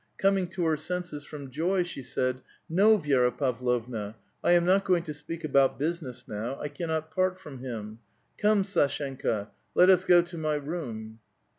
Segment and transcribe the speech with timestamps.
[0.17, 2.41] Coming to her senses from joy, she said:''
[2.81, 7.11] No, Vi<3ra Pav lovna, I am not going to speak about business now; I cannot
[7.11, 7.99] part from him.
[8.39, 11.19] Come, Sdshenka, let us go to my room."